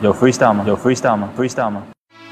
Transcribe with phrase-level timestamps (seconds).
[0.00, 0.64] 有 freestyle 吗？
[0.66, 1.82] 有 freestyle 吗？freestyle 吗？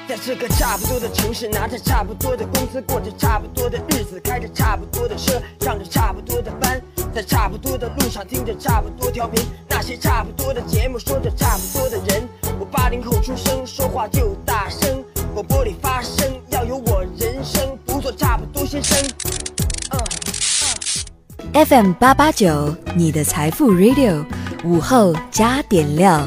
[0.08, 6.80] 在这个差不多的城市，拿着差不多的工资，过着差不多的日子，开着差不多的车，上着差不多的班，
[7.14, 12.26] 在差不多的路上听着差不多调频，那些差不多的节目，说着差不多的人。
[12.58, 15.04] 我八零后出生，说话就大声，
[15.34, 18.98] 广播里发声，要有我人生，不做差不多先生。
[21.52, 24.24] 嗯、FM 八八九，你的财富 Radio，
[24.64, 26.26] 午后加点料。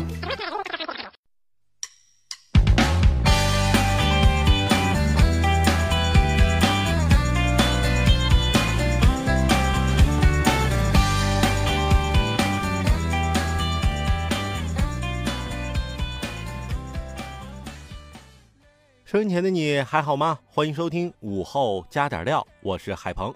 [19.12, 20.40] 收音前的你还好吗？
[20.46, 23.36] 欢迎收听午后加点料，我是海鹏。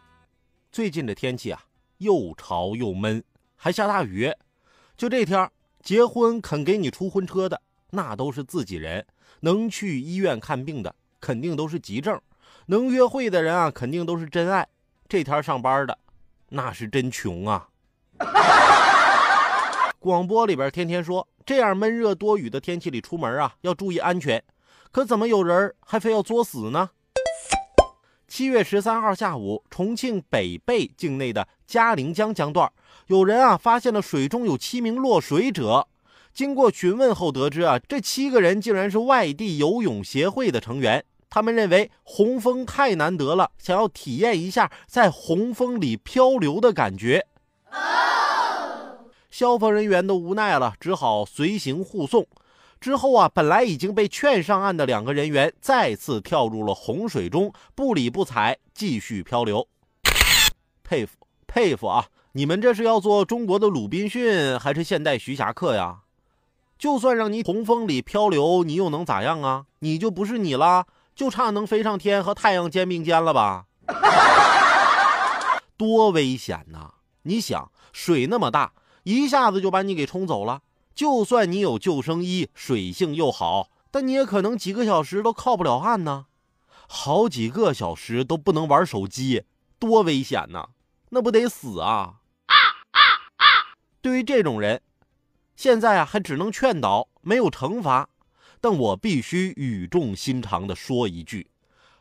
[0.72, 1.62] 最近的天气啊，
[1.98, 3.22] 又潮又闷，
[3.58, 4.32] 还下大雨。
[4.96, 5.52] 就这天，
[5.84, 9.04] 结婚肯给你出婚车的，那都是自己人；
[9.42, 12.16] 能去医院看病的，肯定都是急症；
[12.68, 14.66] 能约会的人啊，肯定都是真爱。
[15.10, 16.00] 这天上班的，
[16.48, 17.68] 那是真穷啊！
[20.00, 24.42] 广播里边天天说，这样闷热多雨的天气里出门啊，要注意安全。
[24.92, 26.92] 可怎么有人还非要作死呢？
[28.28, 32.72] 七月十三号下午，重庆北碚境内的嘉陵江江段，
[33.08, 35.88] 有人啊发现了水中有七名落水者。
[36.34, 41.06] 经过询问后得知啊，这七个人竟然是外地游泳协会的成员。
[41.30, 47.28] 他们认为洪峰太难得了，想要体验一下在洪峰里漂流的感觉。
[49.30, 52.26] 消防人员都无奈了，只好随行护送。
[52.86, 59.68] 之后啊，本来已经被劝上岸的两个人员再次跳入了洪水中，不理不睬，继续漂流。
[60.84, 62.06] 佩服佩服啊！
[62.34, 66.02] 你们这是要做中国的鲁滨逊，还是现代徐霞客呀？
[66.78, 69.66] 就算让你洪峰里漂流，你又能咋样啊？
[69.80, 73.66] 你就不是你啦，就差能飞上天和太阳肩并肩了吧？
[75.76, 76.94] 多危险呐！
[77.24, 80.62] 你想，水那么大，一下子就把你给冲走了。
[80.96, 86.28] 就算你有救生衣，水性又好，但你也可能几个小时都靠不了岸呢。
[86.88, 89.44] 好几个小时都不能玩手机，
[89.78, 90.70] 多危险呐！
[91.10, 92.22] 那不得死啊！
[94.02, 94.82] 对于这种人，
[95.58, 98.08] 现在啊还只能劝导，没有惩罚。
[98.62, 101.50] 但我必须语重心长地说一句：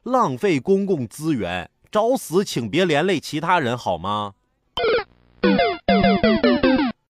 [0.04, 4.34] 浪费公共资源，找死请别连累其他人好吗？